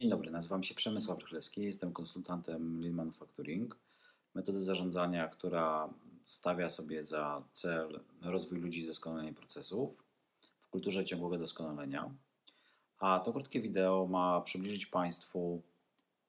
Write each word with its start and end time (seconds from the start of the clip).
Dzień 0.00 0.10
dobry, 0.10 0.30
nazywam 0.30 0.62
się 0.62 0.74
Przemysław 0.74 1.18
Rychlewski, 1.18 1.62
jestem 1.62 1.92
konsultantem 1.92 2.80
Lean 2.80 2.94
Manufacturing, 2.94 3.78
metody 4.34 4.60
zarządzania, 4.60 5.28
która 5.28 5.94
stawia 6.24 6.70
sobie 6.70 7.04
za 7.04 7.42
cel 7.52 8.00
rozwój 8.22 8.58
ludzi 8.58 8.82
i 8.82 8.86
doskonalenie 8.86 9.32
procesów 9.32 10.04
w 10.60 10.68
kulturze 10.68 11.04
ciągłego 11.04 11.38
doskonalenia. 11.38 12.14
A 12.98 13.20
to 13.20 13.32
krótkie 13.32 13.60
wideo 13.60 14.06
ma 14.06 14.40
przybliżyć 14.40 14.86
Państwu 14.86 15.62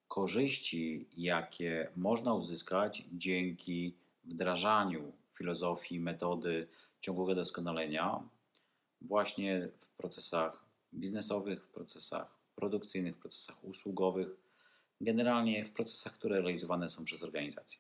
korzyści, 0.07 1.07
jakie 1.18 1.91
można 1.95 2.34
uzyskać 2.34 3.05
dzięki 3.13 3.95
wdrażaniu 4.23 5.11
filozofii, 5.34 6.00
metody 6.00 6.68
ciągłego 7.00 7.36
doskonalenia 7.36 8.29
właśnie 9.02 9.70
w 9.79 9.93
procesach 9.97 10.66
biznesowych, 10.93 11.63
w 11.63 11.70
procesach 11.70 12.34
produkcyjnych, 12.55 13.15
w 13.15 13.19
procesach 13.19 13.64
usługowych, 13.64 14.27
generalnie 15.01 15.65
w 15.65 15.73
procesach, 15.73 16.13
które 16.13 16.41
realizowane 16.41 16.89
są 16.89 17.04
przez 17.04 17.23
organizacje. 17.23 17.79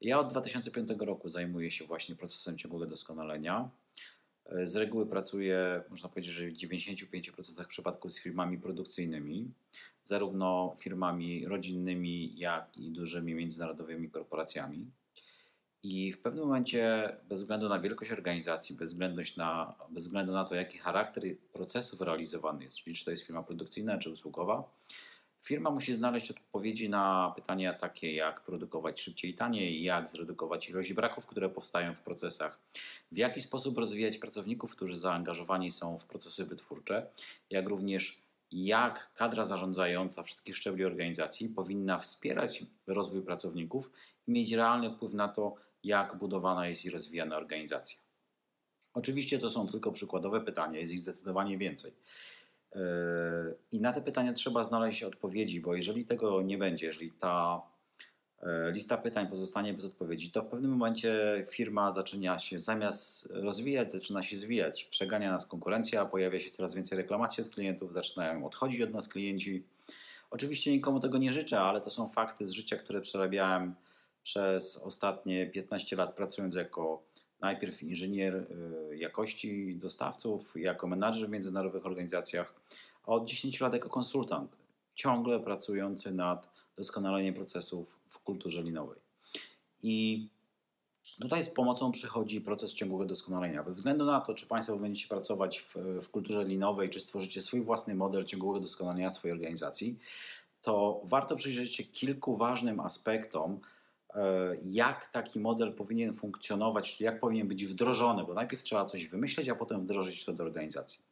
Ja 0.00 0.20
od 0.20 0.28
2005 0.28 0.90
roku 0.98 1.28
zajmuję 1.28 1.70
się 1.70 1.84
właśnie 1.84 2.16
procesem 2.16 2.58
ciągłego 2.58 2.86
doskonalenia. 2.86 3.70
Z 4.64 4.76
reguły 4.76 5.06
pracuję, 5.06 5.82
można 5.90 6.08
powiedzieć, 6.08 6.32
że 6.32 6.46
w 6.46 6.52
95% 6.52 7.66
przypadków 7.66 8.12
z 8.12 8.20
firmami 8.20 8.58
produkcyjnymi, 8.58 9.50
zarówno 10.04 10.76
firmami 10.78 11.46
rodzinnymi, 11.46 12.38
jak 12.38 12.78
i 12.78 12.90
dużymi 12.90 13.34
międzynarodowymi 13.34 14.10
korporacjami. 14.10 14.90
I 15.84 16.12
w 16.12 16.18
pewnym 16.18 16.44
momencie, 16.44 17.12
bez 17.28 17.40
względu 17.40 17.68
na 17.68 17.78
wielkość 17.78 18.12
organizacji, 18.12 18.76
bez 18.76 18.92
względu 18.92 19.22
na, 19.36 19.74
bez 19.90 20.02
względu 20.02 20.32
na 20.32 20.44
to, 20.44 20.54
jaki 20.54 20.78
charakter 20.78 21.22
procesów 21.52 22.00
realizowany 22.00 22.62
jest, 22.62 22.76
czyli 22.76 22.96
czy 22.96 23.04
to 23.04 23.10
jest 23.10 23.22
firma 23.22 23.42
produkcyjna, 23.42 23.98
czy 23.98 24.10
usługowa, 24.10 24.70
firma 25.42 25.70
musi 25.70 25.94
znaleźć 25.94 26.30
odpowiedzi 26.30 26.88
na 26.88 27.32
pytania 27.36 27.74
takie, 27.74 28.14
jak 28.14 28.40
produkować 28.40 29.00
szybciej 29.00 29.30
i 29.30 29.34
taniej, 29.34 29.82
jak 29.82 30.10
zredukować 30.10 30.68
ilość 30.68 30.92
braków, 30.92 31.26
które 31.26 31.48
powstają 31.48 31.94
w 31.94 32.00
procesach, 32.00 32.60
w 33.12 33.16
jaki 33.16 33.40
sposób 33.40 33.78
rozwijać 33.78 34.18
pracowników, 34.18 34.76
którzy 34.76 34.96
zaangażowani 34.96 35.72
są 35.72 35.98
w 35.98 36.06
procesy 36.06 36.44
wytwórcze, 36.44 37.06
jak 37.50 37.68
również 37.68 38.23
jak 38.54 39.14
kadra 39.14 39.44
zarządzająca 39.44 40.22
wszystkich 40.22 40.56
szczebli 40.56 40.84
organizacji 40.84 41.48
powinna 41.48 41.98
wspierać 41.98 42.64
rozwój 42.86 43.22
pracowników 43.22 43.90
i 44.26 44.32
mieć 44.32 44.52
realny 44.52 44.90
wpływ 44.90 45.14
na 45.14 45.28
to, 45.28 45.54
jak 45.84 46.16
budowana 46.16 46.68
jest 46.68 46.84
i 46.84 46.90
rozwijana 46.90 47.36
organizacja. 47.36 47.98
Oczywiście 48.94 49.38
to 49.38 49.50
są 49.50 49.68
tylko 49.68 49.92
przykładowe 49.92 50.40
pytania, 50.40 50.78
jest 50.78 50.92
ich 50.92 51.00
zdecydowanie 51.00 51.58
więcej. 51.58 51.92
Yy, 52.74 52.80
I 53.72 53.80
na 53.80 53.92
te 53.92 54.02
pytania 54.02 54.32
trzeba 54.32 54.64
znaleźć 54.64 55.02
odpowiedzi, 55.02 55.60
bo 55.60 55.74
jeżeli 55.74 56.04
tego 56.04 56.42
nie 56.42 56.58
będzie, 56.58 56.86
jeżeli 56.86 57.10
ta 57.10 57.62
lista 58.72 58.98
pytań 58.98 59.26
pozostanie 59.26 59.74
bez 59.74 59.84
odpowiedzi, 59.84 60.30
to 60.30 60.42
w 60.42 60.46
pewnym 60.46 60.70
momencie 60.70 61.44
firma 61.50 61.92
zaczyna 61.92 62.38
się 62.38 62.58
zamiast 62.58 63.28
rozwijać, 63.30 63.92
zaczyna 63.92 64.22
się 64.22 64.36
zwijać. 64.36 64.84
Przegania 64.84 65.30
nas 65.30 65.46
konkurencja, 65.46 66.04
pojawia 66.04 66.40
się 66.40 66.50
coraz 66.50 66.74
więcej 66.74 66.98
reklamacji 66.98 67.44
od 67.44 67.50
klientów, 67.50 67.92
zaczynają 67.92 68.46
odchodzić 68.46 68.80
od 68.80 68.92
nas 68.92 69.08
klienci. 69.08 69.66
Oczywiście 70.30 70.72
nikomu 70.72 71.00
tego 71.00 71.18
nie 71.18 71.32
życzę, 71.32 71.60
ale 71.60 71.80
to 71.80 71.90
są 71.90 72.08
fakty 72.08 72.46
z 72.46 72.50
życia, 72.50 72.76
które 72.76 73.00
przerabiałem 73.00 73.74
przez 74.22 74.76
ostatnie 74.76 75.46
15 75.46 75.96
lat 75.96 76.14
pracując 76.14 76.54
jako 76.54 77.02
najpierw 77.40 77.82
inżynier 77.82 78.34
y, 78.34 78.96
jakości 78.96 79.76
dostawców, 79.76 80.52
jako 80.56 80.86
menadżer 80.86 81.28
w 81.28 81.30
międzynarodowych 81.30 81.86
organizacjach, 81.86 82.54
a 83.06 83.06
od 83.06 83.28
10 83.28 83.60
lat 83.60 83.72
jako 83.72 83.88
konsultant, 83.88 84.56
ciągle 84.94 85.40
pracujący 85.40 86.14
nad 86.14 86.48
doskonaleniem 86.76 87.34
procesów 87.34 88.03
w 88.14 88.18
kulturze 88.18 88.62
linowej. 88.62 89.00
I 89.82 90.28
tutaj 91.20 91.44
z 91.44 91.48
pomocą 91.48 91.92
przychodzi 91.92 92.40
proces 92.40 92.74
ciągłego 92.74 93.04
doskonalenia. 93.04 93.62
Bez 93.62 93.74
względu 93.74 94.04
na 94.04 94.20
to, 94.20 94.34
czy 94.34 94.46
Państwo 94.46 94.76
będziecie 94.76 95.08
pracować 95.08 95.60
w, 95.60 95.76
w 96.02 96.08
kulturze 96.08 96.44
linowej, 96.44 96.90
czy 96.90 97.00
stworzycie 97.00 97.42
swój 97.42 97.60
własny 97.60 97.94
model 97.94 98.24
ciągłego 98.24 98.60
doskonalenia 98.60 99.10
swojej 99.10 99.36
organizacji, 99.36 99.98
to 100.62 101.00
warto 101.04 101.36
przyjrzeć 101.36 101.74
się 101.74 101.84
kilku 101.84 102.36
ważnym 102.36 102.80
aspektom, 102.80 103.60
E, 104.14 104.56
jak 104.64 105.10
taki 105.12 105.40
model 105.40 105.72
powinien 105.72 106.16
funkcjonować, 106.16 107.00
jak 107.00 107.20
powinien 107.20 107.48
być 107.48 107.66
wdrożony, 107.66 108.24
bo 108.24 108.34
najpierw 108.34 108.62
trzeba 108.62 108.84
coś 108.84 109.08
wymyśleć, 109.08 109.48
a 109.48 109.54
potem 109.54 109.80
wdrożyć 109.80 110.24
to 110.24 110.32
do 110.32 110.44
organizacji. 110.44 111.04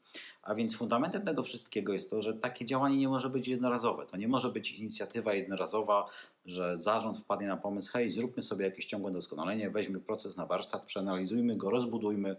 A 0.43 0.55
więc 0.55 0.77
fundamentem 0.77 1.23
tego 1.23 1.43
wszystkiego 1.43 1.93
jest 1.93 2.11
to, 2.11 2.23
że 2.23 2.35
takie 2.35 2.65
działanie 2.65 2.99
nie 2.99 3.09
może 3.09 3.31
być 3.31 3.49
jednorazowe. 3.49 4.07
To 4.07 4.17
nie 4.17 4.29
może 4.29 4.49
być 4.49 4.73
inicjatywa 4.73 5.35
jednorazowa, 5.35 6.09
że 6.47 6.79
zarząd 6.79 7.19
wpadnie 7.19 7.47
na 7.47 7.57
pomysł, 7.57 7.93
hej, 7.93 8.11
zróbmy 8.11 8.43
sobie 8.43 8.65
jakieś 8.65 8.87
ciągłe 8.87 9.13
doskonalenie, 9.13 9.71
weźmy 9.71 10.01
proces 10.01 10.37
na 10.37 10.47
warsztat, 10.47 10.85
przeanalizujmy 10.85 11.57
go, 11.57 11.71
rozbudujmy 11.71 12.37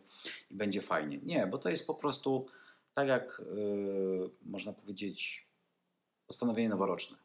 i 0.51 0.56
będzie 0.56 0.81
fajnie. 0.81 1.19
Nie, 1.23 1.47
bo 1.47 1.57
to 1.57 1.69
jest 1.69 1.88
po 1.88 1.95
prostu 1.95 2.45
tak 2.94 3.07
jak 3.07 3.41
yy, 3.56 4.29
można 4.45 4.73
powiedzieć 4.73 5.47
postanowienie 6.28 6.69
noworoczne. 6.69 7.17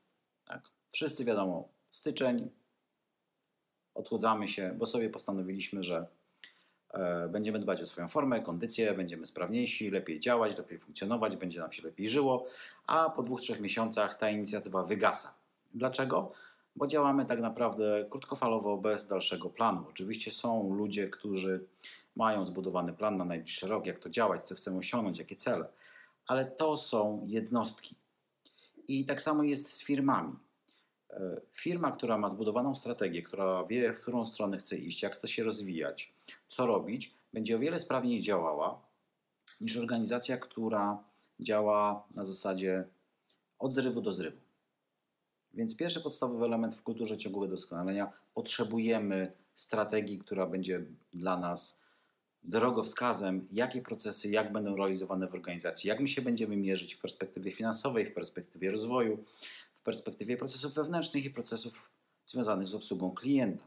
Tak? 0.47 0.63
Wszyscy 0.91 1.25
wiadomo, 1.25 1.69
styczeń, 1.91 2.51
odchudzamy 3.95 4.49
się, 4.49 4.75
bo 4.79 4.87
sobie 4.87 5.11
postanowiliśmy, 5.11 5.83
że 5.83 6.07
będziemy 7.29 7.59
dbać 7.59 7.83
o 7.83 7.87
swoją 7.87 8.09
formę, 8.09 8.41
kondycję, 8.41 8.95
będziemy 8.95 9.27
sprawniejsi, 9.27 9.91
lepiej 9.91 10.21
działać, 10.21 10.59
lepiej 10.59 10.79
funkcjonować, 10.79 11.37
będzie 11.37 11.61
nam 11.61 11.73
się 11.73 11.83
lepiej 11.83 12.09
żyło, 12.09 12.47
a 12.87 13.11
po 13.11 13.23
dwóch, 13.23 13.41
trzech 13.41 13.61
miesiącach 13.61 14.17
ta 14.17 14.31
inicjatywa 14.31 14.83
wygasa. 14.83 15.35
Dlaczego? 15.75 16.33
Bo 16.77 16.87
działamy 16.87 17.27
tak 17.27 17.41
naprawdę 17.41 18.07
krótkofalowo, 18.11 18.77
bez 18.77 19.07
dalszego 19.07 19.51
planu. 19.51 19.85
Oczywiście 19.89 20.31
są 20.31 20.75
ludzie, 20.75 21.09
którzy 21.09 21.65
mają 22.17 22.47
zbudowany 22.47 22.93
plan 22.93 23.17
na 23.17 23.25
najbliższy 23.25 23.69
rok, 23.69 23.87
jak 23.87 23.99
to 23.99 24.11
działać, 24.11 24.43
co 24.43 24.55
chcemy 24.55 24.79
osiągnąć, 24.79 25.19
jakie 25.19 25.37
cele, 25.37 25.69
ale 26.27 26.45
to 26.45 26.77
są 26.77 27.25
jednostki. 27.27 27.95
I 28.89 29.07
tak 29.07 29.23
samo 29.23 29.43
jest 29.43 29.73
z 29.73 29.85
firmami. 29.85 30.37
E, 31.11 31.41
firma, 31.53 31.93
która 31.93 32.19
ma 32.19 32.29
zbudowaną 32.29 32.75
strategię, 32.75 33.23
która 33.23 33.65
wie, 33.65 33.93
w 33.93 34.03
którą 34.03 34.27
stronę 34.27 34.57
chce 34.57 34.77
iść, 34.77 35.03
jak 35.03 35.15
chce 35.15 35.29
się 35.29 35.45
rozwijać, 35.45 36.13
co 36.49 36.67
robić, 36.67 37.15
będzie 37.33 37.57
o 37.57 37.59
wiele 37.59 37.81
sprawniej 37.81 38.21
działała 38.23 38.83
niż 39.61 39.77
organizacja, 39.77 40.37
która 40.37 41.05
działa 41.41 42.07
na 42.15 42.25
zasadzie 42.25 42.85
od 43.59 43.75
zrywu 43.75 44.01
do 44.01 44.13
zrywu. 44.13 44.39
Więc 45.55 45.77
pierwszy 45.77 46.01
podstawowy 46.01 46.45
element 46.45 46.75
w 46.75 46.83
kulturze 46.83 47.19
ciągłego 47.19 47.51
doskonalenia 47.51 48.13
potrzebujemy 48.35 49.33
strategii, 49.55 50.19
która 50.19 50.47
będzie 50.47 50.85
dla 51.13 51.37
nas 51.37 51.81
drogowskazem, 52.43 53.49
jakie 53.53 53.83
procesy, 53.83 54.29
jak 54.29 54.53
będą 54.53 54.77
realizowane 54.77 55.29
w 55.29 55.35
organizacji, 55.35 55.89
jak 55.89 56.01
my 56.01 56.09
się 56.09 56.23
będziemy 56.23 56.57
mierzyć 56.57 56.95
w 56.95 57.01
perspektywie 57.01 57.53
finansowej, 57.53 58.07
w 58.07 58.15
perspektywie 58.15 58.71
rozwoju, 58.71 59.25
w 59.75 59.83
perspektywie 59.83 60.37
procesów 60.37 60.75
wewnętrznych 60.75 61.25
i 61.25 61.31
procesów 61.31 61.91
związanych 62.27 62.67
z 62.67 62.75
obsługą 62.75 63.11
klienta. 63.11 63.65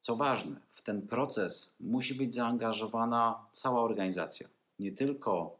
Co 0.00 0.16
ważne, 0.16 0.56
w 0.70 0.82
ten 0.82 1.02
proces 1.02 1.74
musi 1.80 2.14
być 2.14 2.34
zaangażowana 2.34 3.46
cała 3.52 3.82
organizacja, 3.82 4.48
nie 4.78 4.92
tylko 4.92 5.56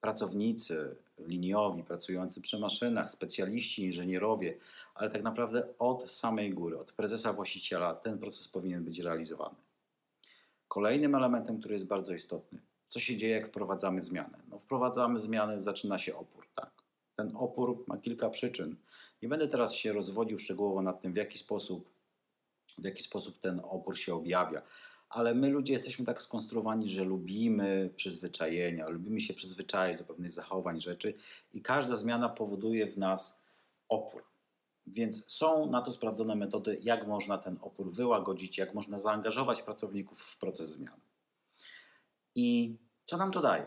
pracownicy 0.00 0.96
liniowi, 1.18 1.82
pracujący 1.82 2.40
przy 2.40 2.58
maszynach, 2.58 3.10
specjaliści, 3.10 3.84
inżynierowie, 3.84 4.56
ale 4.94 5.10
tak 5.10 5.22
naprawdę 5.22 5.68
od 5.78 6.12
samej 6.12 6.54
góry, 6.54 6.78
od 6.78 6.92
prezesa 6.92 7.32
właściciela 7.32 7.94
ten 7.94 8.18
proces 8.18 8.48
powinien 8.48 8.84
być 8.84 8.98
realizowany. 8.98 9.56
Kolejnym 10.68 11.14
elementem, 11.14 11.58
który 11.58 11.74
jest 11.74 11.86
bardzo 11.86 12.14
istotny, 12.14 12.60
co 12.88 13.00
się 13.00 13.16
dzieje, 13.16 13.34
jak 13.34 13.48
wprowadzamy 13.48 14.02
zmianę? 14.02 14.38
No, 14.48 14.58
wprowadzamy 14.58 15.18
zmiany, 15.18 15.60
zaczyna 15.60 15.98
się 15.98 16.16
opór. 16.16 16.46
Tak? 16.54 16.70
Ten 17.16 17.32
opór 17.36 17.84
ma 17.86 17.98
kilka 17.98 18.30
przyczyn. 18.30 18.76
Nie 19.22 19.28
będę 19.28 19.48
teraz 19.48 19.74
się 19.74 19.92
rozwodził 19.92 20.38
szczegółowo 20.38 20.82
nad 20.82 21.00
tym, 21.00 21.12
w 21.12 21.16
jaki 21.16 21.38
sposób, 21.38 21.88
w 22.78 22.84
jaki 22.84 23.02
sposób 23.02 23.40
ten 23.40 23.60
opór 23.64 23.98
się 23.98 24.14
objawia. 24.14 24.62
Ale 25.08 25.34
my 25.34 25.48
ludzie 25.48 25.72
jesteśmy 25.72 26.04
tak 26.04 26.22
skonstruowani, 26.22 26.88
że 26.88 27.04
lubimy 27.04 27.90
przyzwyczajenia, 27.96 28.88
lubimy 28.88 29.20
się 29.20 29.34
przyzwyczaić 29.34 29.98
do 29.98 30.04
pewnych 30.04 30.30
zachowań, 30.30 30.80
rzeczy 30.80 31.14
i 31.52 31.62
każda 31.62 31.96
zmiana 31.96 32.28
powoduje 32.28 32.92
w 32.92 32.98
nas 32.98 33.40
opór. 33.88 34.24
Więc 34.86 35.32
są 35.32 35.70
na 35.70 35.82
to 35.82 35.92
sprawdzone 35.92 36.36
metody, 36.36 36.78
jak 36.82 37.06
można 37.06 37.38
ten 37.38 37.58
opór 37.60 37.92
wyłagodzić, 37.92 38.58
jak 38.58 38.74
można 38.74 38.98
zaangażować 38.98 39.62
pracowników 39.62 40.20
w 40.20 40.38
proces 40.38 40.70
zmiany. 40.70 41.00
I 42.34 42.76
co 43.06 43.16
nam 43.16 43.32
to 43.32 43.40
daje? 43.40 43.66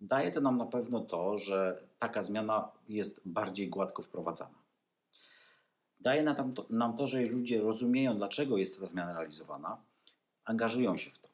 Daje 0.00 0.32
to 0.32 0.40
nam 0.40 0.58
na 0.58 0.66
pewno 0.66 1.00
to, 1.00 1.38
że 1.38 1.88
taka 1.98 2.22
zmiana 2.22 2.70
jest 2.88 3.20
bardziej 3.24 3.68
gładko 3.68 4.02
wprowadzana. 4.02 4.65
Daje 6.06 6.22
nam 6.22 6.54
to, 6.54 6.66
nam 6.70 6.96
to, 6.96 7.06
że 7.06 7.22
ludzie 7.22 7.60
rozumieją, 7.60 8.16
dlaczego 8.16 8.58
jest 8.58 8.80
ta 8.80 8.86
zmiana 8.86 9.12
realizowana, 9.12 9.82
angażują 10.44 10.96
się 10.96 11.10
w 11.10 11.18
to. 11.18 11.28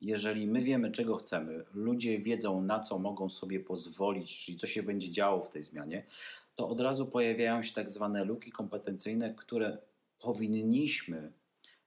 jeżeli 0.00 0.46
my 0.46 0.62
wiemy, 0.62 0.90
czego 0.92 1.16
chcemy, 1.16 1.64
ludzie 1.74 2.18
wiedzą, 2.18 2.62
na 2.62 2.80
co 2.80 2.98
mogą 2.98 3.28
sobie 3.28 3.60
pozwolić, 3.60 4.44
czyli 4.44 4.58
co 4.58 4.66
się 4.66 4.82
będzie 4.82 5.10
działo 5.10 5.42
w 5.42 5.50
tej 5.50 5.62
zmianie, 5.62 6.06
to 6.54 6.68
od 6.68 6.80
razu 6.80 7.06
pojawiają 7.06 7.62
się 7.62 7.72
tak 7.72 7.90
zwane 7.90 8.24
luki 8.24 8.52
kompetencyjne, 8.52 9.34
które 9.34 9.78
powinniśmy 10.18 11.32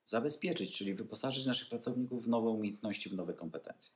zabezpieczyć, 0.06 0.78
czyli 0.78 0.94
wyposażyć 0.94 1.46
naszych 1.46 1.70
pracowników 1.70 2.26
w 2.26 2.30
nowe 2.30 2.50
umiejętności, 2.50 3.10
w 3.10 3.14
nowe 3.14 3.34
kompetencje. 3.34 3.92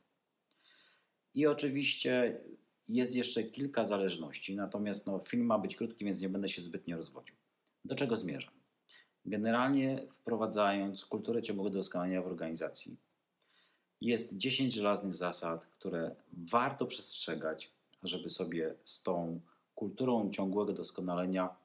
I 1.34 1.48
oczywiście 1.48 2.42
jest 2.88 3.16
jeszcze 3.16 3.44
kilka 3.44 3.86
zależności, 3.86 4.56
natomiast 4.56 5.08
no, 5.08 5.20
film 5.20 5.46
ma 5.46 5.60
być 5.60 5.76
krótki, 5.76 6.06
więc 6.06 6.22
nie 6.22 6.30
będę 6.30 6.50
się 6.50 6.62
zbytnio 6.62 6.98
rozwodził. 6.98 7.36
Do 7.88 7.96
czego 7.96 8.18
zmierzam? 8.18 8.54
Generalnie 9.26 10.08
wprowadzając 10.12 11.06
kulturę 11.06 11.42
ciągłego 11.42 11.70
doskonalenia 11.70 12.22
w 12.22 12.28
organizacji, 12.28 12.98
jest 14.02 14.38
10 14.38 14.74
żelaznych 14.74 15.14
zasad, 15.14 15.66
które 15.66 16.16
warto 16.34 16.86
przestrzegać, 16.86 17.72
żeby 18.04 18.30
sobie 18.30 18.76
z 18.84 19.04
tą 19.04 19.42
kulturą 19.76 20.32
ciągłego 20.32 20.74
doskonalenia 20.74 21.56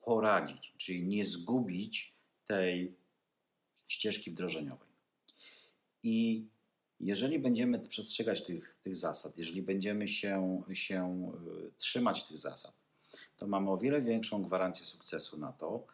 poradzić, 0.00 0.74
czyli 0.76 1.06
nie 1.06 1.24
zgubić 1.24 2.14
tej 2.46 2.96
ścieżki 3.88 4.30
wdrożeniowej. 4.30 4.88
I 6.02 6.46
jeżeli 7.00 7.38
będziemy 7.38 7.78
przestrzegać 7.78 8.44
tych, 8.44 8.76
tych 8.82 8.96
zasad, 8.96 9.38
jeżeli 9.38 9.62
będziemy 9.62 10.08
się, 10.08 10.62
się 10.72 11.32
y, 11.66 11.70
trzymać 11.78 12.24
tych 12.24 12.38
zasad, 12.38 12.85
to 13.36 13.46
mamy 13.46 13.70
o 13.70 13.78
wiele 13.78 14.02
większą 14.02 14.42
gwarancję 14.42 14.86
sukcesu 14.86 15.38
na 15.38 15.52
to, 15.52 15.86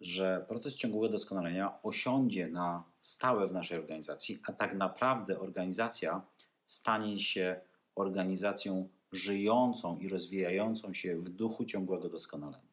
że 0.00 0.44
proces 0.48 0.74
ciągłego 0.74 1.08
doskonalenia 1.08 1.82
osiądzie 1.82 2.48
na 2.48 2.84
stałe 3.00 3.46
w 3.46 3.52
naszej 3.52 3.78
organizacji, 3.78 4.42
a 4.46 4.52
tak 4.52 4.74
naprawdę 4.74 5.40
organizacja 5.40 6.22
stanie 6.64 7.20
się 7.20 7.60
organizacją 7.94 8.88
żyjącą 9.12 9.98
i 9.98 10.08
rozwijającą 10.08 10.92
się 10.92 11.16
w 11.16 11.28
duchu 11.28 11.64
ciągłego 11.64 12.08
doskonalenia. 12.08 12.72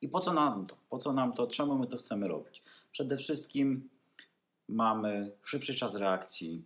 I 0.00 0.08
po 0.08 0.20
co 0.20 0.32
nam 0.32 0.66
to? 0.66 0.76
Po 0.88 0.98
co 0.98 1.12
nam 1.12 1.32
to? 1.32 1.46
Czemu 1.46 1.78
my 1.78 1.86
to 1.86 1.96
chcemy 1.96 2.28
robić? 2.28 2.62
Przede 2.92 3.16
wszystkim 3.16 3.88
mamy 4.68 5.32
szybszy 5.42 5.74
czas 5.74 5.94
reakcji 5.94 6.64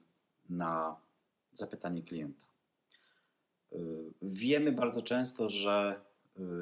na 0.48 0.96
zapytanie 1.52 2.02
klienta. 2.02 2.46
Y, 3.72 3.76
wiemy 4.22 4.72
bardzo 4.72 5.02
często, 5.02 5.50
że 5.50 6.00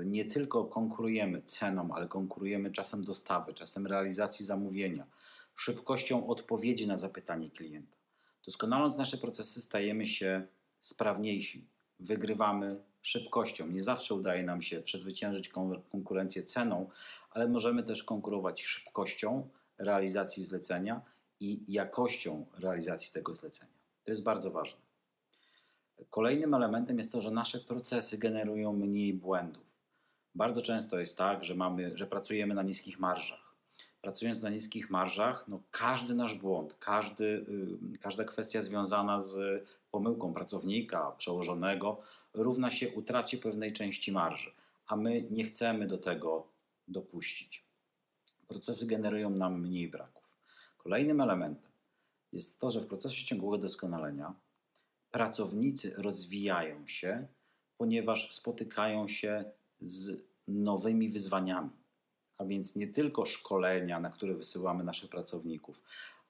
nie 0.04 0.24
tylko 0.24 0.64
konkurujemy 0.64 1.42
ceną, 1.42 1.88
ale 1.92 2.08
konkurujemy 2.08 2.72
czasem 2.72 3.04
dostawy, 3.04 3.54
czasem 3.54 3.86
realizacji 3.86 4.44
zamówienia, 4.46 5.06
szybkością 5.56 6.26
odpowiedzi 6.26 6.88
na 6.88 6.96
zapytanie 6.96 7.50
klienta. 7.50 7.96
Doskonaląc 8.46 8.98
nasze 8.98 9.18
procesy, 9.18 9.62
stajemy 9.62 10.06
się 10.06 10.46
sprawniejsi, 10.80 11.66
wygrywamy 12.00 12.82
szybkością. 13.02 13.66
Nie 13.66 13.82
zawsze 13.82 14.14
udaje 14.14 14.42
nam 14.42 14.62
się 14.62 14.82
przezwyciężyć 14.82 15.48
konkurencję 15.90 16.42
ceną, 16.42 16.90
ale 17.30 17.48
możemy 17.48 17.82
też 17.82 18.02
konkurować 18.02 18.62
szybkością 18.62 19.48
realizacji 19.78 20.44
zlecenia 20.44 21.02
i 21.40 21.64
jakością 21.68 22.46
realizacji 22.58 23.12
tego 23.12 23.34
zlecenia. 23.34 23.72
To 24.04 24.10
jest 24.10 24.22
bardzo 24.22 24.50
ważne. 24.50 24.89
Kolejnym 26.10 26.54
elementem 26.54 26.98
jest 26.98 27.12
to, 27.12 27.20
że 27.20 27.30
nasze 27.30 27.58
procesy 27.58 28.18
generują 28.18 28.72
mniej 28.72 29.14
błędów. 29.14 29.64
Bardzo 30.34 30.62
często 30.62 30.98
jest 30.98 31.18
tak, 31.18 31.44
że, 31.44 31.54
mamy, 31.54 31.98
że 31.98 32.06
pracujemy 32.06 32.54
na 32.54 32.62
niskich 32.62 32.98
marżach. 32.98 33.54
Pracując 34.02 34.42
na 34.42 34.50
niskich 34.50 34.90
marżach, 34.90 35.44
no 35.48 35.62
każdy 35.70 36.14
nasz 36.14 36.34
błąd, 36.34 36.74
każdy, 36.78 37.24
y, 37.94 37.98
każda 37.98 38.24
kwestia 38.24 38.62
związana 38.62 39.20
z 39.20 39.64
pomyłką 39.90 40.34
pracownika, 40.34 41.10
przełożonego, 41.18 42.00
równa 42.34 42.70
się 42.70 42.88
utracie 42.88 43.38
pewnej 43.38 43.72
części 43.72 44.12
marży, 44.12 44.50
a 44.86 44.96
my 44.96 45.26
nie 45.30 45.44
chcemy 45.44 45.86
do 45.86 45.98
tego 45.98 46.46
dopuścić. 46.88 47.64
Procesy 48.48 48.86
generują 48.86 49.30
nam 49.30 49.60
mniej 49.60 49.88
braków. 49.88 50.24
Kolejnym 50.78 51.20
elementem 51.20 51.70
jest 52.32 52.60
to, 52.60 52.70
że 52.70 52.80
w 52.80 52.86
procesie 52.86 53.24
ciągłego 53.24 53.58
doskonalenia 53.58 54.34
pracownicy 55.10 55.94
rozwijają 55.96 56.86
się, 56.86 57.26
ponieważ 57.78 58.34
spotykają 58.34 59.08
się 59.08 59.44
z 59.80 60.22
nowymi 60.48 61.08
wyzwaniami. 61.08 61.70
A 62.38 62.44
więc 62.44 62.76
nie 62.76 62.86
tylko 62.86 63.26
szkolenia, 63.26 64.00
na 64.00 64.10
które 64.10 64.34
wysyłamy 64.34 64.84
naszych 64.84 65.10
pracowników, 65.10 65.80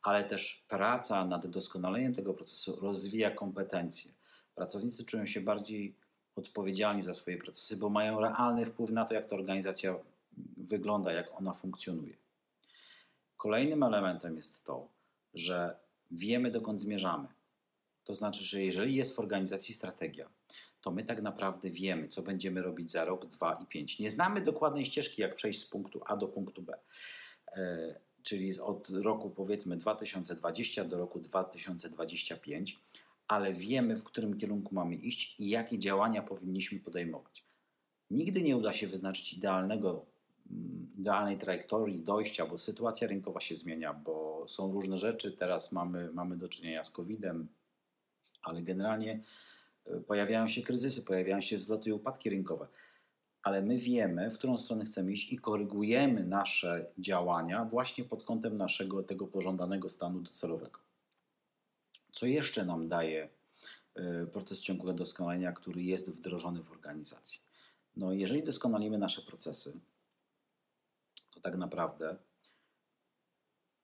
ale 0.03 0.25
też 0.25 0.65
praca 0.69 1.25
nad 1.25 1.47
doskonaleniem 1.47 2.15
tego 2.15 2.35
procesu 2.35 2.81
rozwija 2.81 3.31
kompetencje. 3.31 4.13
Pracownicy 4.55 5.05
czują 5.05 5.27
się 5.27 5.41
bardziej 5.41 5.95
odpowiedzialni 6.37 7.03
za 7.03 7.15
swoje 7.15 7.39
procesy, 7.39 7.77
bo 7.77 7.91
mają 7.91 8.21
realny 8.21 8.67
wpływ 8.67 8.91
na 8.91 9.05
to, 9.05 9.15
jak 9.15 9.27
ta 9.27 9.37
organizacja 9.37 9.95
wygląda, 10.57 11.13
jak 11.13 11.41
ona 11.41 11.55
funkcjonuje. 11.55 12.17
Kolejnym 13.37 13.83
elementem 13.83 14.37
jest 14.37 14.65
to, 14.65 14.89
że 15.35 15.77
wiemy, 16.11 16.51
dokąd 16.51 16.81
zmierzamy. 16.81 17.29
To 18.11 18.15
znaczy, 18.15 18.45
że 18.45 18.63
jeżeli 18.63 18.95
jest 18.95 19.17
w 19.17 19.19
organizacji 19.19 19.75
strategia, 19.75 20.31
to 20.81 20.91
my 20.91 21.05
tak 21.05 21.23
naprawdę 21.23 21.71
wiemy, 21.71 22.09
co 22.09 22.23
będziemy 22.23 22.63
robić 22.63 22.91
za 22.91 23.05
rok, 23.05 23.27
dwa 23.27 23.55
i 23.63 23.67
pięć. 23.67 23.99
Nie 23.99 24.11
znamy 24.11 24.41
dokładnej 24.41 24.85
ścieżki, 24.85 25.23
jak 25.23 25.35
przejść 25.35 25.61
z 25.61 25.65
punktu 25.65 26.01
A 26.07 26.17
do 26.17 26.29
punktu 26.29 26.63
B. 26.63 26.79
E, 27.53 27.95
czyli 28.23 28.61
od 28.61 28.91
roku 28.91 29.31
powiedzmy 29.31 29.77
2020 29.77 30.85
do 30.85 30.99
roku 30.99 31.21
2025, 31.21 32.81
ale 33.29 33.53
wiemy, 33.53 33.97
w 33.97 34.05
którym 34.05 34.39
kierunku 34.39 34.75
mamy 34.75 34.95
iść 34.95 35.41
i 35.41 35.49
jakie 35.49 35.79
działania 35.79 36.23
powinniśmy 36.23 36.81
podejmować. 36.81 37.45
Nigdy 38.11 38.43
nie 38.43 38.57
uda 38.57 38.73
się 38.73 38.87
wyznaczyć 38.87 39.33
idealnego 39.33 40.07
idealnej 40.99 41.39
trajektorii 41.39 42.03
dojścia, 42.03 42.47
bo 42.47 42.59
sytuacja 42.59 43.09
rynkowa 43.09 43.41
się 43.41 43.57
zmienia, 43.57 43.95
bo 43.95 44.45
są 44.49 44.73
różne 44.73 44.99
rzeczy. 44.99 45.33
Teraz 45.33 45.73
mamy, 45.73 46.11
mamy 46.13 46.37
do 46.37 46.49
czynienia 46.49 46.85
z 46.85 46.91
COVID-em, 46.91 47.49
ale 48.43 48.63
generalnie 48.63 49.23
e, 49.87 50.01
pojawiają 50.01 50.49
się 50.49 50.63
kryzysy, 50.63 51.03
pojawiają 51.03 51.41
się 51.41 51.59
wzloty 51.59 51.91
i 51.91 51.93
upadki 51.93 52.31
rynkowe. 52.31 52.67
Ale 53.43 53.63
my 53.63 53.79
wiemy, 53.79 54.31
w 54.31 54.39
którą 54.39 54.59
stronę 54.59 54.85
chcemy 54.85 55.13
iść 55.13 55.33
i 55.33 55.39
korygujemy 55.39 56.25
nasze 56.25 56.87
działania 56.99 57.65
właśnie 57.65 58.05
pod 58.05 58.25
kątem 58.25 58.57
naszego 58.57 59.03
tego 59.03 59.27
pożądanego 59.27 59.89
stanu 59.89 60.21
docelowego. 60.21 60.81
Co 62.13 62.27
jeszcze 62.27 62.65
nam 62.65 62.89
daje 62.89 63.29
e, 63.95 64.27
proces 64.27 64.61
ciągłego 64.61 64.99
doskonalenia, 64.99 65.53
który 65.53 65.83
jest 65.83 66.11
wdrożony 66.11 66.63
w 66.63 66.71
organizacji? 66.71 67.41
No, 67.97 68.13
jeżeli 68.13 68.43
doskonalimy 68.43 68.99
nasze 68.99 69.23
procesy, 69.23 69.81
tak 71.43 71.57
naprawdę 71.57 72.17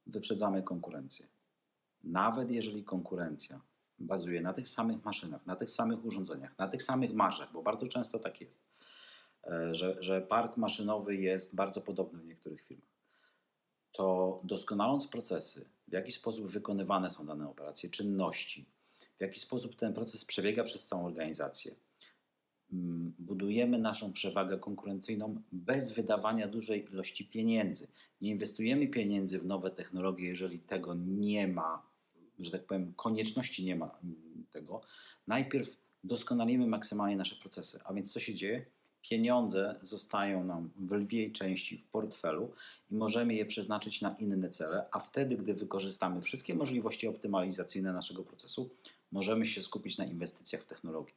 wyprzedzamy 0.06 0.62
konkurencję. 0.62 1.26
Nawet 2.04 2.50
jeżeli 2.50 2.84
konkurencja 2.84 3.60
bazuje 3.98 4.40
na 4.40 4.52
tych 4.52 4.68
samych 4.68 5.04
maszynach, 5.04 5.46
na 5.46 5.56
tych 5.56 5.70
samych 5.70 6.04
urządzeniach, 6.04 6.58
na 6.58 6.68
tych 6.68 6.82
samych 6.82 7.14
marżach, 7.14 7.52
bo 7.52 7.62
bardzo 7.62 7.86
często 7.86 8.18
tak 8.18 8.40
jest, 8.40 8.68
e, 9.44 9.74
że, 9.74 10.02
że 10.02 10.22
park 10.22 10.56
maszynowy 10.56 11.16
jest 11.16 11.54
bardzo 11.54 11.80
podobny 11.80 12.22
w 12.22 12.26
niektórych 12.26 12.62
firmach, 12.62 12.96
to 13.92 14.40
doskonaląc 14.44 15.06
procesy, 15.06 15.68
w 15.88 15.92
jaki 15.92 16.12
sposób 16.12 16.46
wykonywane 16.46 17.10
są 17.10 17.26
dane 17.26 17.48
operacje, 17.48 17.90
czynności, 17.90 18.68
w 19.18 19.20
jaki 19.20 19.40
sposób 19.40 19.76
ten 19.76 19.94
proces 19.94 20.24
przebiega 20.24 20.64
przez 20.64 20.86
całą 20.86 21.06
organizację, 21.06 21.74
Mm, 22.72 23.14
budujemy 23.18 23.78
naszą 23.78 24.12
przewagę 24.12 24.58
konkurencyjną 24.58 25.42
bez 25.52 25.92
wydawania 25.92 26.48
dużej 26.48 26.84
ilości 26.92 27.24
pieniędzy. 27.24 27.88
Nie 28.20 28.30
inwestujemy 28.30 28.88
pieniędzy 28.88 29.38
w 29.38 29.46
nowe 29.46 29.70
technologie, 29.70 30.28
jeżeli 30.28 30.58
tego 30.58 30.94
nie 30.94 31.48
ma, 31.48 31.86
że 32.38 32.50
tak 32.50 32.64
powiem, 32.64 32.92
konieczności 32.96 33.64
nie 33.64 33.76
ma 33.76 33.98
mm, 34.04 34.46
tego. 34.50 34.80
Najpierw 35.26 35.76
doskonalimy 36.04 36.66
maksymalnie 36.66 37.16
nasze 37.16 37.36
procesy. 37.36 37.80
A 37.84 37.94
więc 37.94 38.12
co 38.12 38.20
się 38.20 38.34
dzieje? 38.34 38.66
Pieniądze 39.02 39.76
zostają 39.82 40.44
nam 40.44 40.70
w 40.76 40.92
lwiej 40.92 41.32
części 41.32 41.78
w 41.78 41.84
portfelu 41.84 42.52
i 42.90 42.94
możemy 42.94 43.34
je 43.34 43.46
przeznaczyć 43.46 44.00
na 44.00 44.16
inne 44.18 44.48
cele, 44.48 44.86
a 44.92 45.00
wtedy, 45.00 45.36
gdy 45.36 45.54
wykorzystamy 45.54 46.22
wszystkie 46.22 46.54
możliwości 46.54 47.08
optymalizacyjne 47.08 47.92
naszego 47.92 48.22
procesu, 48.22 48.70
możemy 49.12 49.46
się 49.46 49.62
skupić 49.62 49.98
na 49.98 50.04
inwestycjach 50.04 50.62
w 50.62 50.66
technologię 50.66 51.12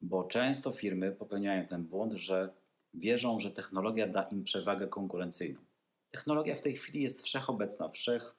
bo 0.00 0.24
często 0.24 0.72
firmy 0.72 1.12
popełniają 1.12 1.66
ten 1.66 1.84
błąd, 1.84 2.12
że 2.12 2.52
wierzą, 2.94 3.40
że 3.40 3.50
technologia 3.50 4.08
da 4.08 4.22
im 4.22 4.44
przewagę 4.44 4.88
konkurencyjną. 4.88 5.60
Technologia 6.10 6.54
w 6.54 6.62
tej 6.62 6.76
chwili 6.76 7.02
jest 7.02 7.22
wszechobecna, 7.22 7.88
wszech, 7.88 8.34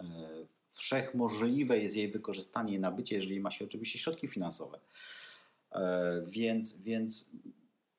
e, 0.00 0.04
wszechmożliwe 0.74 1.78
jest 1.78 1.96
jej 1.96 2.08
wykorzystanie 2.08 2.74
i 2.74 2.78
nabycie, 2.80 3.16
jeżeli 3.16 3.40
ma 3.40 3.50
się 3.50 3.64
oczywiście 3.64 3.98
środki 3.98 4.28
finansowe. 4.28 4.80
E, 5.72 6.22
więc, 6.26 6.78
więc 6.78 7.30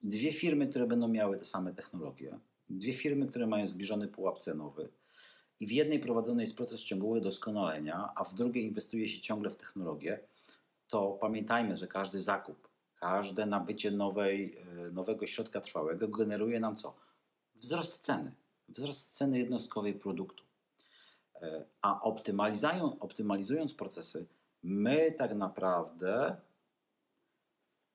dwie 0.04 0.34
firmy, 0.34 0.68
które 0.68 0.88
będą 0.88 1.08
miały 1.08 1.38
te 1.38 1.46
same 1.46 1.74
technologie, 1.74 2.40
dwie 2.70 2.94
firmy, 2.94 3.28
które 3.28 3.48
mają 3.48 3.68
zbliżony 3.68 4.08
pułap 4.08 4.40
cenowy 4.40 4.90
i 5.60 5.68
w 5.68 5.72
jednej 5.72 6.00
prowadzonej 6.00 6.44
jest 6.44 6.58
proces 6.58 6.84
ciągłego 6.84 7.26
doskonalenia, 7.26 8.10
a 8.16 8.24
w 8.24 8.34
drugiej 8.34 8.66
inwestuje 8.66 9.10
się 9.10 9.22
ciągle 9.22 9.50
w 9.50 9.58
technologię, 9.58 10.20
to 10.88 11.18
pamiętajmy, 11.22 11.78
że 11.78 11.88
każdy 11.88 12.20
zakup, 12.20 12.68
każde 13.00 13.46
nabycie 13.46 13.92
nowej, 13.92 14.58
e, 14.58 14.92
nowego 14.92 15.28
środka 15.28 15.62
trwałego 15.62 16.08
generuje 16.08 16.60
nam 16.60 16.76
co? 16.76 16.96
Wzrost 17.56 18.00
ceny, 18.00 18.32
wzrost 18.70 19.18
ceny 19.18 19.40
jednostkowej 19.40 19.94
produktu. 19.94 20.45
E, 21.42 21.66
A 21.82 22.02
optymalizując, 23.00 23.74
procesy, 23.74 24.26
my 24.64 25.12
tak 25.12 25.34
naprawdę 25.36 26.36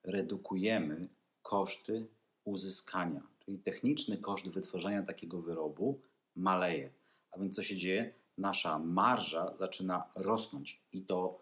redukujemy 0.03 1.07
koszty 1.41 2.07
uzyskania, 2.43 3.21
czyli 3.39 3.59
techniczny 3.59 4.17
koszt 4.17 4.49
wytworzenia 4.49 5.03
takiego 5.03 5.41
wyrobu 5.41 5.99
maleje. 6.35 6.89
A 7.31 7.39
więc 7.39 7.55
co 7.55 7.63
się 7.63 7.77
dzieje? 7.77 8.13
Nasza 8.37 8.79
marża 8.79 9.55
zaczyna 9.55 10.09
rosnąć 10.15 10.81
i 10.91 11.01
to 11.01 11.39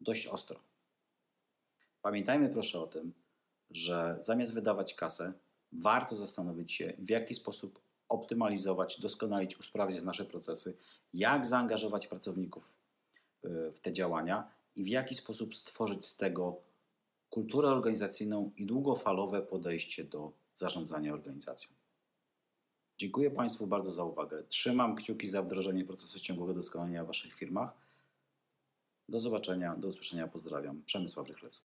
dość 0.00 0.26
ostro. 0.26 0.60
Pamiętajmy 2.02 2.48
proszę 2.48 2.80
o 2.80 2.86
tym, 2.86 3.12
że 3.70 4.16
zamiast 4.20 4.52
wydawać 4.52 4.94
kasę, 4.94 5.32
warto 5.72 6.16
zastanowić 6.16 6.72
się, 6.72 6.92
w 6.98 7.10
jaki 7.10 7.34
sposób 7.34 7.80
optymalizować, 8.08 9.00
doskonalić, 9.00 9.58
usprawnić 9.58 10.02
nasze 10.02 10.24
procesy, 10.24 10.76
jak 11.14 11.46
zaangażować 11.46 12.06
pracowników 12.06 12.74
y, 13.44 13.72
w 13.74 13.80
te 13.80 13.92
działania 13.92 14.50
i 14.76 14.84
w 14.84 14.88
jaki 14.88 15.14
sposób 15.14 15.56
stworzyć 15.56 16.06
z 16.06 16.16
tego 16.16 16.60
kulturę 17.30 17.68
organizacyjną 17.68 18.50
i 18.56 18.66
długofalowe 18.66 19.42
podejście 19.42 20.04
do 20.04 20.32
zarządzania 20.54 21.12
organizacją. 21.12 21.70
Dziękuję 22.98 23.30
Państwu 23.30 23.66
bardzo 23.66 23.92
za 23.92 24.04
uwagę. 24.04 24.42
Trzymam 24.48 24.96
kciuki 24.96 25.28
za 25.28 25.42
wdrożenie 25.42 25.84
procesu 25.84 26.20
ciągłego 26.20 26.54
doskonalenia 26.54 27.04
w 27.04 27.06
Waszych 27.06 27.34
firmach. 27.34 27.74
Do 29.08 29.20
zobaczenia, 29.20 29.76
do 29.76 29.88
usłyszenia, 29.88 30.28
pozdrawiam. 30.28 30.82
Przemysław 30.86 31.28
Rychlewski. 31.28 31.60